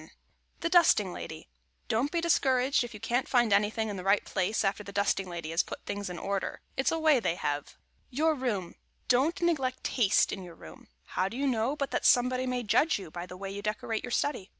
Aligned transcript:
[Sidenote: 0.01 0.17
THE 0.61 0.69
DUSTING 0.69 1.13
LADY] 1.13 1.49
Don't 1.87 2.11
be 2.11 2.21
discouraged 2.21 2.83
if 2.83 2.95
you 2.95 2.99
can't 2.99 3.27
find 3.29 3.53
anything 3.53 3.87
in 3.87 3.97
the 3.97 4.03
right 4.03 4.25
place 4.25 4.63
after 4.65 4.83
the 4.83 4.91
dusting 4.91 5.29
lady 5.29 5.51
has 5.51 5.61
put 5.61 5.85
things 5.85 6.09
in 6.09 6.17
order. 6.17 6.61
It's 6.75 6.91
a 6.91 6.97
way 6.97 7.19
they 7.19 7.35
have. 7.35 7.67
[Sidenote: 7.67 7.77
YOUR 8.09 8.33
ROOM] 8.33 8.75
Don't 9.09 9.41
neglect 9.43 9.83
taste 9.83 10.31
in 10.31 10.41
your 10.41 10.55
room. 10.55 10.87
How 11.05 11.29
do 11.29 11.37
you 11.37 11.45
know 11.45 11.75
but 11.75 11.91
that 11.91 12.07
somebody 12.07 12.47
may 12.47 12.63
judge 12.63 12.97
you 12.97 13.11
by 13.11 13.27
the 13.27 13.37
way 13.37 13.51
you 13.51 13.61
decorate 13.61 14.03
your 14.03 14.09
study? 14.09 14.49